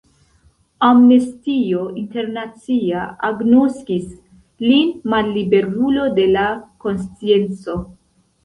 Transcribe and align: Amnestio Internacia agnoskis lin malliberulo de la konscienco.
Amnestio 0.85 1.83
Internacia 2.03 3.03
agnoskis 3.29 4.07
lin 4.65 4.91
malliberulo 5.15 6.09
de 6.19 6.27
la 6.39 6.49
konscienco. 6.87 7.79